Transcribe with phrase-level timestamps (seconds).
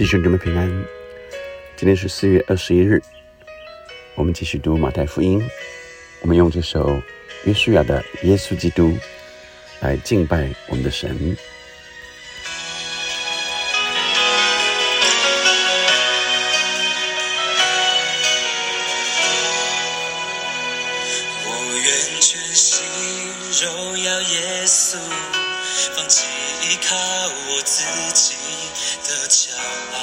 [0.00, 0.66] 弟兄姊妹平安，
[1.76, 3.02] 今天是四月二十一日，
[4.14, 5.46] 我们继续读马太福音。
[6.22, 6.98] 我们用这首
[7.44, 8.88] 约书亚的《耶稣基督》
[9.80, 11.36] 来敬拜我们的神。
[21.44, 22.82] 我愿全心
[23.66, 24.96] 荣耀耶稣，
[25.94, 26.26] 放弃
[26.62, 28.39] 依靠我自己
[29.10, 29.98] 的骄傲。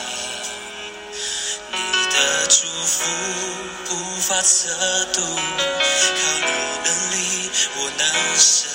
[1.71, 1.77] 你
[2.11, 3.05] 的祝福
[3.89, 4.67] 无法测
[5.13, 5.39] 度，靠
[6.39, 6.51] 你
[6.83, 8.03] 能力，我能
[8.37, 8.69] 胜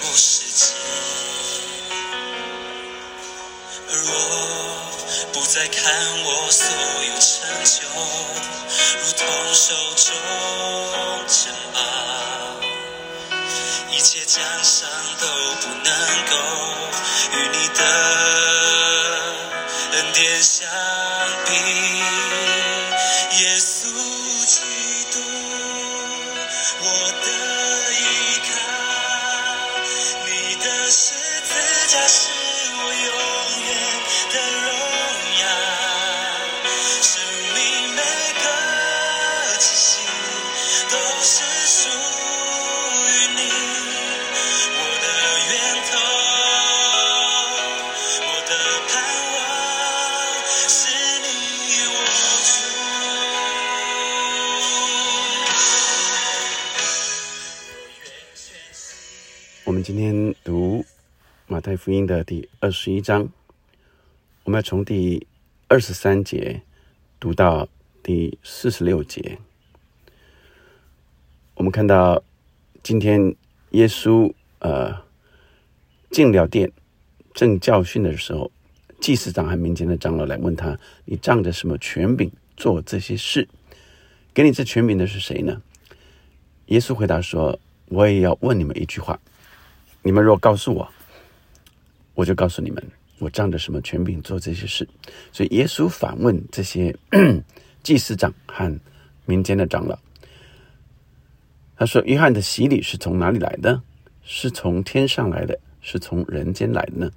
[0.00, 0.72] 过世界。
[3.90, 4.10] 而我
[5.34, 5.92] 不再看
[6.24, 6.64] 我所
[7.04, 7.76] 有成就，
[9.02, 9.22] 如同
[9.54, 9.74] 手
[59.84, 60.82] 今天读
[61.46, 63.28] 马太福音的第二十一章，
[64.44, 65.26] 我们要从第
[65.68, 66.62] 二十三节
[67.20, 67.68] 读到
[68.02, 69.36] 第四十六节。
[71.56, 72.24] 我们看到
[72.82, 73.36] 今天
[73.72, 75.02] 耶稣呃
[76.10, 76.72] 进了殿，
[77.34, 78.50] 正教训的时候，
[79.02, 83.46] 祭司长和民间的长老来问他：“你仗着什么权柄做这些事？
[84.32, 85.60] 给你这权柄的是谁呢？”
[86.68, 87.60] 耶稣回答说
[87.90, 89.20] ：“我也要问你们一句话。”
[90.06, 90.86] 你们若告诉我，
[92.14, 92.86] 我就告诉你们，
[93.18, 94.86] 我仗着什么权柄做这些事。
[95.32, 96.94] 所以耶稣反问这些
[97.82, 98.78] 祭司长和
[99.24, 99.98] 民间的长老，
[101.78, 103.80] 他说：“约翰的洗礼是从哪里来的？
[104.22, 107.10] 是从天上来的，是从人间来的呢？”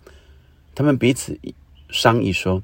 [0.74, 1.38] 他们彼此
[1.90, 2.64] 商议说：“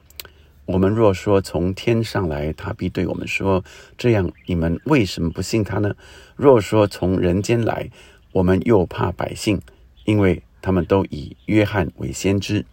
[0.64, 3.62] 我们若说从天上来，他必对我们说：
[3.98, 5.94] 这样你们为什么不信他呢？
[6.38, 7.90] 若说从人间来，
[8.32, 9.62] 我们又怕百姓。”
[10.06, 12.66] 因为他们都以约翰为先知，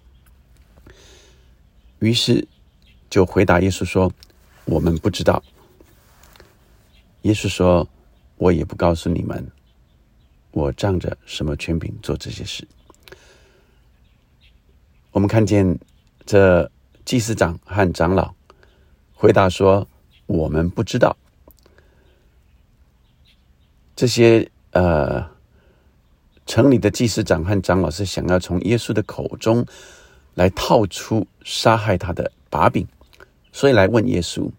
[2.00, 2.46] 于是
[3.08, 4.12] 就回答耶稣说
[4.66, 5.42] ：“我们不知道。”
[7.22, 7.88] 耶稣说
[8.36, 9.50] ：“我也不告诉你们，
[10.50, 12.66] 我仗着什么权柄做这些事。”
[15.12, 15.78] 我们看见
[16.26, 16.70] 这
[17.04, 18.34] 祭司长和长老
[19.14, 19.86] 回答说
[20.26, 21.16] ：“我们不知道。”
[23.94, 25.38] 这些呃。
[26.50, 29.64] 城里的祭司长和长老是想要从耶稣的口中
[30.34, 32.84] 来套出杀害他的把柄，
[33.52, 34.50] 所以来问耶稣。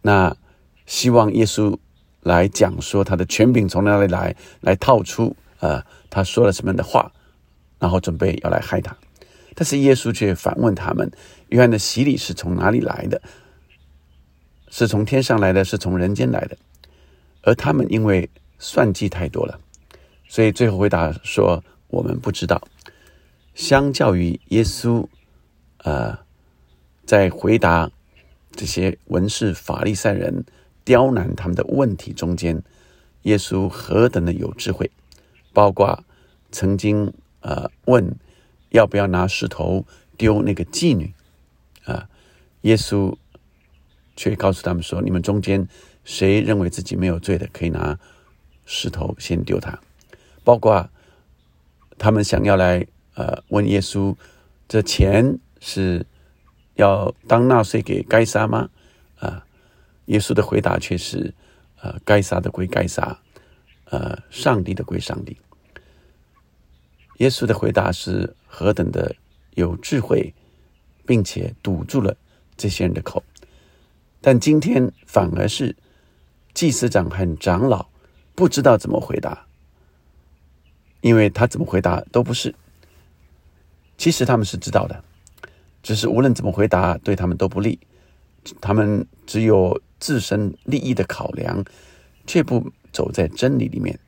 [0.00, 0.36] 那
[0.84, 1.78] 希望耶稣
[2.22, 7.12] 来讲说他的权柄从哪里来，来套出呃他说了什么样的话，
[7.78, 8.92] 然后准备要来害他。
[9.54, 11.08] 但是耶稣却反问他们：
[11.50, 13.22] 约翰的洗礼是从哪里来的？
[14.68, 16.58] 是从天上来的，是从人间来的？
[17.42, 18.28] 而他们因为
[18.58, 19.60] 算计太多了。
[20.32, 22.66] 所以最后回答说：“我们不知道。”
[23.54, 25.06] 相较于耶稣，
[25.84, 26.18] 呃，
[27.04, 27.90] 在回答
[28.52, 30.46] 这些文士法利赛人
[30.86, 32.62] 刁难他们的问题中间，
[33.24, 34.90] 耶稣何等的有智慧！
[35.52, 36.02] 包括
[36.50, 38.16] 曾经呃问
[38.70, 39.84] 要不要拿石头
[40.16, 41.12] 丢那个妓女，
[41.84, 42.08] 啊，
[42.62, 43.14] 耶稣
[44.16, 45.68] 却告诉他们说：“你们中间
[46.04, 47.98] 谁认为自己没有罪的，可以拿
[48.64, 49.78] 石头先丢他。”
[50.44, 50.88] 包括
[51.98, 54.14] 他们想要来呃问耶稣，
[54.68, 56.04] 这钱是
[56.74, 58.68] 要当纳税给该杀吗？
[59.18, 59.44] 啊，
[60.06, 61.32] 耶稣的回答却是
[61.80, 63.18] 呃该杀的归该杀，
[63.90, 65.36] 呃上帝的归上帝。
[67.18, 69.14] 耶稣的回答是何等的
[69.54, 70.34] 有智慧，
[71.06, 72.16] 并且堵住了
[72.56, 73.22] 这些人的口。
[74.20, 75.76] 但今天反而是
[76.54, 77.86] 祭司长和长老
[78.34, 79.46] 不知道怎么回答。
[81.02, 82.54] 因为他怎么回答都不是，
[83.98, 85.04] 其实他们是知道的，
[85.82, 87.78] 只是无论怎么回答对他们都不利，
[88.60, 91.62] 他们只有自身利益的考量，
[92.26, 93.98] 却不走在真理里面，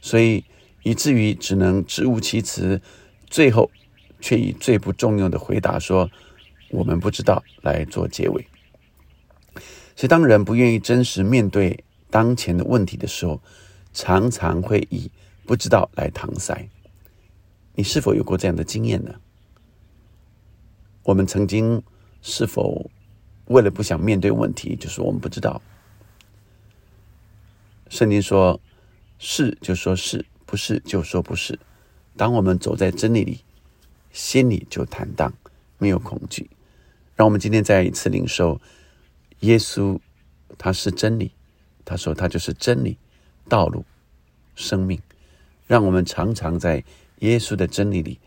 [0.00, 0.44] 所以
[0.82, 2.80] 以至于只能支吾其词，
[3.28, 3.70] 最后
[4.20, 6.08] 却以最不重用的回答说
[6.70, 8.46] ：“我们不知道来做结尾。
[9.96, 13.40] 所以，当人不愿意真实面对当前的问题的时候，
[13.92, 15.10] 常常会以
[15.46, 16.68] 不知道来搪塞。
[17.74, 19.14] 你是否有过这样的经验呢？
[21.02, 21.82] 我们曾经
[22.22, 22.90] 是否
[23.46, 25.60] 为了不想面对问题，就是我们不知道？
[27.90, 28.58] 圣经说
[29.18, 31.58] ：“是就说是不是就说不是。”
[32.16, 33.40] 当我们走在真理里，
[34.12, 35.32] 心里就坦荡，
[35.78, 36.48] 没有恐惧。
[37.16, 38.60] 让我们今天再一次领受
[39.40, 39.98] 耶稣，
[40.56, 41.32] 他是真理。
[41.84, 42.96] 他说他就是真理、
[43.48, 43.84] 道路、
[44.54, 44.98] 生命。
[45.66, 46.84] 让我们常常在
[47.20, 48.18] 耶稣的真理里，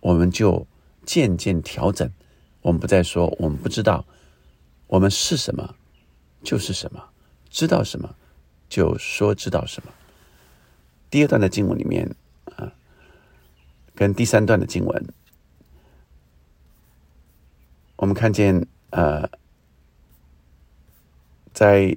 [0.00, 0.66] 我们就
[1.04, 2.10] 渐渐调整。
[2.62, 4.04] 我们不再说我们不知道，
[4.86, 5.74] 我们是什么
[6.42, 7.02] 就是什么，
[7.48, 8.14] 知道什么
[8.68, 9.92] 就说知道什么。
[11.08, 12.14] 第二段的经文里面
[12.56, 12.72] 啊，
[13.94, 15.06] 跟第三段的经文，
[17.96, 19.28] 我们看见呃，
[21.52, 21.96] 在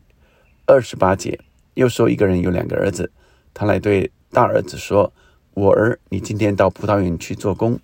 [0.66, 1.40] 二十八节
[1.74, 3.12] 又说一个人有两个儿子，
[3.54, 5.14] 他来对大儿子说
[5.54, 7.80] ：“我儿，你今天到葡萄园去做工。”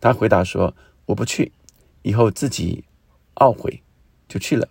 [0.00, 0.74] 他回答说
[1.06, 1.52] ：“我不去。”
[2.02, 2.82] 以后自己
[3.36, 3.80] 懊悔，
[4.28, 4.68] 就去了。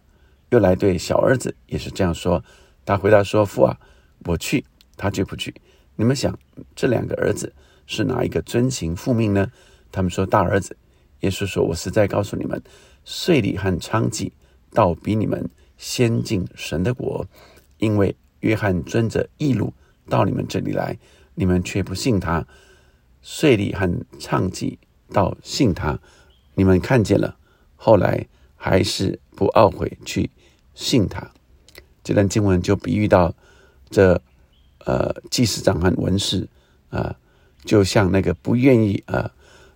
[0.49, 2.43] 又来对小儿子也是这样说。
[2.83, 3.79] 他回答说：“父啊，
[4.25, 4.65] 我去。”
[4.97, 5.55] 他就不去。
[5.95, 6.37] 你们想，
[6.75, 7.53] 这两个儿子
[7.87, 9.49] 是哪一个遵行父命呢？
[9.93, 10.75] 他们说大儿子。
[11.21, 12.61] 耶稣说：“我实在告诉你们，
[13.05, 14.29] 税吏和娼妓
[14.71, 17.25] 倒比你们先进神的国，
[17.77, 19.73] 因为约翰遵着义路
[20.09, 20.97] 到你们这里来，
[21.35, 22.45] 你们却不信他；
[23.21, 23.87] 税吏和
[24.19, 24.77] 娼妓
[25.11, 25.99] 到信他。”
[26.55, 27.35] 你们看见了，
[27.75, 30.29] 后来还是不懊悔去
[30.75, 31.31] 信他。
[32.03, 33.33] 这段经文就比喻到
[33.89, 34.21] 这
[34.85, 36.47] 呃祭司长和文士
[36.89, 37.15] 啊，
[37.65, 39.31] 就像那个不愿意啊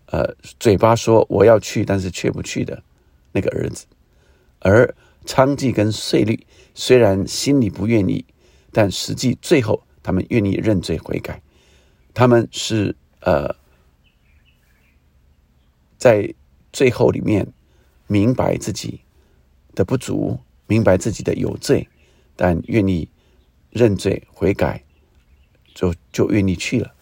[0.06, 2.84] 呃嘴巴说我要去，但是却不去的
[3.32, 3.88] 那个儿子。
[4.60, 4.94] 而
[5.26, 6.40] 娼妓跟税吏
[6.76, 8.24] 虽然心里不愿意，
[8.72, 11.42] 但实际最后他们愿意认罪悔改。
[12.14, 13.54] 他们是呃
[15.98, 16.34] 在。
[16.74, 17.48] 最后里面，
[18.06, 19.00] 明白自己
[19.74, 20.38] 的不足，
[20.68, 21.88] 明白自己的有罪，
[22.36, 23.10] 但愿意
[23.72, 24.84] 认罪悔改，
[25.74, 26.94] 就就愿意去了。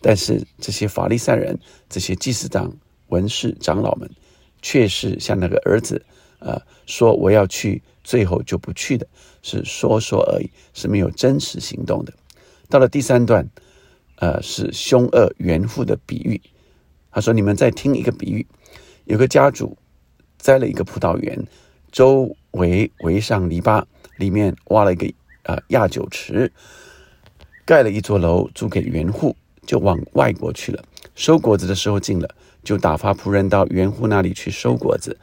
[0.00, 2.72] 但是这些法利赛人、这些祭司长、
[3.08, 4.08] 文士、长老们，
[4.62, 6.04] 却是像那个儿子，
[6.38, 9.08] 呃，说我要去，最后就不去的，
[9.42, 12.12] 是说说而已，是没有真实行动的。
[12.68, 13.48] 到了第三段，
[14.16, 16.40] 呃，是凶恶原父的比喻。
[17.10, 18.46] 他说：“你们再听一个比喻。”
[19.04, 19.78] 有个家主
[20.36, 21.46] 栽了一个葡萄园，
[21.92, 23.84] 周围围上篱笆，
[24.18, 25.10] 里面挖了一个
[25.44, 26.52] 啊压酒池，
[27.64, 30.82] 盖了一座楼租给园户，就往外国去了。
[31.14, 32.28] 收果子的时候近了，
[32.64, 35.16] 就打发仆人到园户那里去收果子。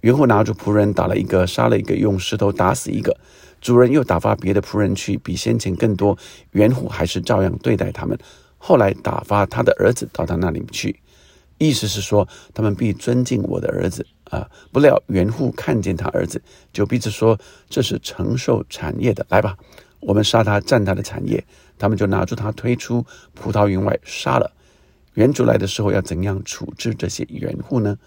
[0.00, 3.16] 园户拿住仆人打了一个，杀了一个，用石头打死一个。
[3.60, 6.16] 主人又打发别的仆人去，比先前更多。
[6.52, 8.18] 园户还是照样对待他们。
[8.58, 11.00] 后来打发他的儿子到他那里去。
[11.58, 14.48] 意思是说，他们必尊敬我的儿子啊！
[14.72, 16.40] 不料园户看见他儿子，
[16.72, 19.58] 就彼此说：“这是承受产业的，来吧，
[20.00, 21.44] 我们杀他，占他的产业。”
[21.78, 23.04] 他们就拿住他，推出
[23.34, 24.50] 葡萄园外杀了。
[25.14, 27.98] 原主来的时候，要怎样处置这些园户呢？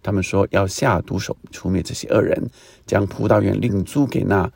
[0.00, 2.50] 他们说要下毒手，除灭这些恶人，
[2.86, 4.48] 将葡萄园另租给那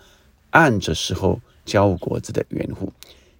[0.50, 2.92] 按着时候交果子的缘故。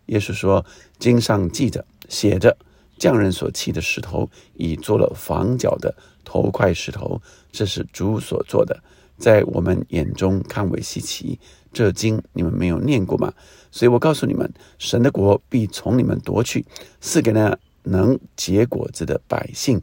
[0.06, 0.64] 耶稣说
[0.98, 2.56] ：“经上记着，写着。”
[2.98, 5.94] 匠人所砌的石头，已做了房角的
[6.24, 7.20] 头块石头，
[7.52, 8.82] 这是主所做的，
[9.18, 11.38] 在我们眼中看为稀奇。
[11.74, 13.30] 这经你们没有念过吗？
[13.70, 16.64] 所以我告诉你们，神的国必从你们夺去，
[16.98, 19.82] 赐给那能结果子的百姓。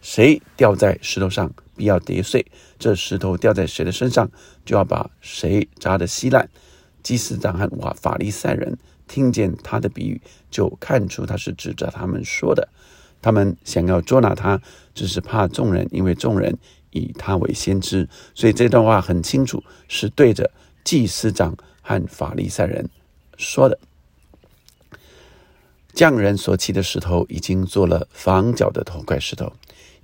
[0.00, 2.44] 谁掉在石头上，必要跌碎；
[2.78, 4.30] 这石头掉在谁的身上，
[4.64, 6.48] 就要把谁砸得稀烂。
[7.02, 8.78] 祭司长和法法利赛人。
[9.08, 10.20] 听见他的比喻，
[10.52, 12.68] 就看出他是指着他们说的。
[13.20, 14.62] 他们想要捉拿他，
[14.94, 16.56] 只是怕众人，因为众人
[16.92, 18.08] 以他为先知。
[18.36, 20.52] 所以这段话很清楚，是对着
[20.84, 22.88] 祭司长和法利赛人
[23.36, 23.80] 说的。
[25.92, 29.52] 匠人所砌的石头已经做了房角的头块石头。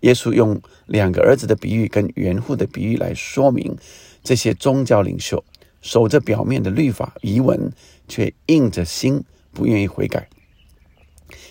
[0.07, 3.77] 耶稣用两个儿子的比喻跟园户的比喻来说明，
[4.23, 5.45] 这些宗教领袖
[5.83, 7.71] 守着表面的律法遗文。
[8.09, 10.29] 却硬着心不愿意悔改，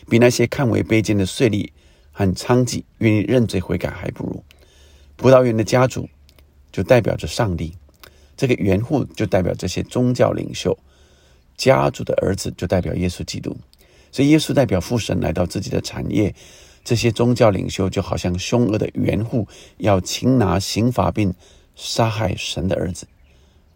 [0.10, 1.70] 比那些看为卑贱的税吏
[2.14, 4.42] 和娼妓愿意认罪悔改还不如。
[5.18, 6.08] 葡萄园的家主
[6.72, 7.74] 就代表着上帝，
[8.38, 10.80] 这个园户就代表这些宗教领袖，
[11.58, 13.58] 家主的儿子就代表耶稣基督。
[14.14, 16.34] 所以耶稣代表父神来到自己的产业，
[16.86, 21.34] 这些宗教领袖就好像凶恶的猿户，要擒拿刑罚并
[21.75, 23.08] 杀害神的儿子。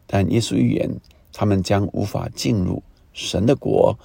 [0.05, 1.01] 但耶稣预言，
[1.33, 3.97] 他们将无法进入神的国，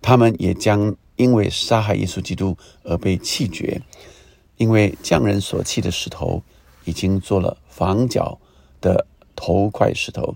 [0.00, 3.82] 他们也将因为杀害耶稣基督而被弃绝，
[4.56, 6.42] 因为匠人所弃的石头，
[6.84, 8.38] 已经做了房角
[8.80, 10.34] 的头块石头。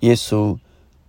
[0.00, 0.56] 耶稣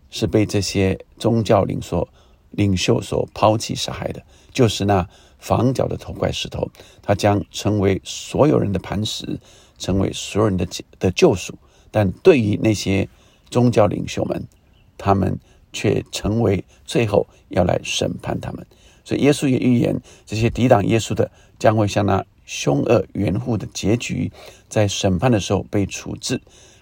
[0.10, 2.08] 是被这些宗教领所
[2.50, 5.08] 领袖所抛弃杀害的，就是那
[5.41, 6.71] 房角的头块石头，
[7.01, 9.38] 它将成为所有人的磐石，
[9.77, 10.65] 成为所有人的
[10.98, 11.55] 的救赎。
[11.91, 13.10] 但对于那些
[13.50, 14.48] 宗教领袖们，
[14.98, 15.38] 他们
[15.74, 18.65] 却成为最后要来审判他们。
[19.03, 21.29] 所以耶稣也预言，这些抵挡耶稣的
[21.60, 24.31] 将会像那凶恶园户的结局，
[24.69, 26.39] 在审判的时候被处置，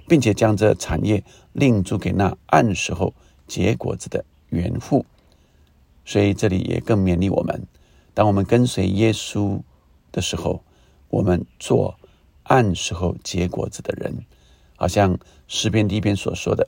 [0.07, 1.23] 并且将这产业
[1.53, 3.13] 另租给那按时候
[3.47, 5.05] 结果子的园户。
[6.03, 7.65] 所以这里也更勉励我们：
[8.19, 9.61] 当我们跟随耶稣
[10.11, 10.61] 的时候，
[11.07, 11.97] 我们做
[12.43, 14.25] 按时候结果子的人。
[14.75, 16.67] 好像诗篇第一篇所说的，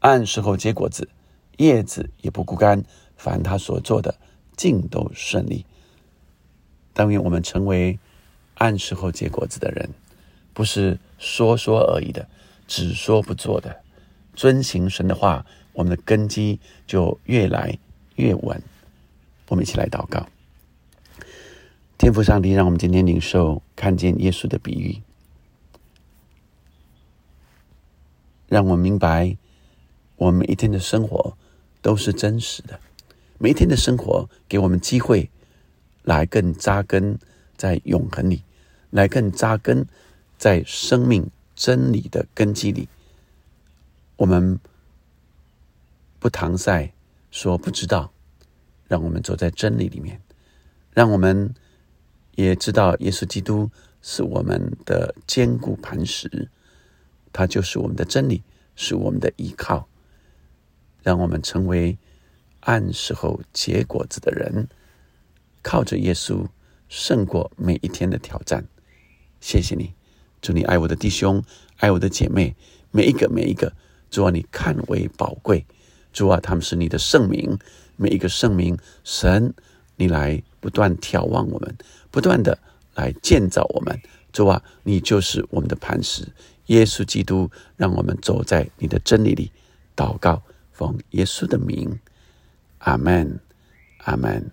[0.00, 1.08] 按时候结果子，
[1.56, 2.84] 叶子也不枯干，
[3.16, 4.14] 凡他所做的
[4.58, 5.64] 尽都顺利。
[6.92, 7.98] 但愿我们成为
[8.56, 9.88] 按时候结果子的人，
[10.52, 12.28] 不是说说而已的，
[12.66, 13.80] 只说不做的，
[14.34, 17.78] 遵行神的话，我们的根基就越来
[18.16, 18.62] 越稳。
[19.48, 20.26] 我们一起来祷告，
[22.00, 25.02] 天父上帝，让我们今天领受看见耶稣的比喻。
[28.48, 29.36] 让我明白，
[30.16, 31.36] 我们每一天的生活
[31.82, 32.80] 都是真实的。
[33.36, 35.28] 每一天的生活给我们机会，
[36.02, 37.18] 来更扎根
[37.58, 38.44] 在永恒里，
[38.88, 39.86] 来更扎根
[40.38, 42.88] 在生命真理的根基里。
[44.16, 44.58] 我们
[46.18, 46.94] 不搪塞，
[47.30, 48.10] 说不知道，
[48.88, 50.22] 让我们走在真理里面，
[50.94, 51.54] 让我们
[52.34, 53.70] 也知道耶稣基督
[54.02, 56.48] 是我们的坚固磐石。
[57.32, 58.42] 他就是我们的真理，
[58.74, 59.88] 是我们的依靠，
[61.02, 61.96] 让我们成为
[62.60, 64.66] 按时候结果子的人，
[65.62, 66.44] 靠着耶稣
[66.88, 68.66] 胜过每一天的挑战。
[69.40, 69.94] 谢谢你，
[70.42, 71.40] 祝你爱我的弟兄，
[71.76, 72.56] 爱我的姐妹，
[72.90, 73.72] 每一个每一个，
[74.10, 75.64] 主啊，你看为宝贵，
[76.12, 77.56] 主啊，他们是你的圣名，
[77.96, 79.54] 每一个圣名，神，
[80.00, 81.76] 你来不断眺望我们，
[82.10, 82.58] 不断的
[82.94, 84.00] 来建造我们，
[84.32, 86.26] 主啊，你就是我们的磐石。
[86.68, 89.52] 耶稣基督，让我们走在你的真理里，
[89.94, 90.42] 祷告，
[90.72, 92.00] 奉耶稣的名，
[92.78, 93.38] 阿门，
[93.98, 94.50] 阿门。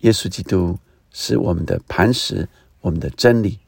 [0.00, 0.78] 耶稣基督
[1.10, 2.46] 是我们的磐石，
[2.82, 3.58] 我们的真理。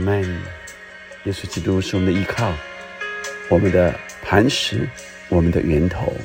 [0.00, 0.22] 阿门。
[1.24, 2.54] 耶稣基督是我们的依靠，
[3.50, 4.88] 我们的磐石，
[5.28, 6.16] 我们的源头。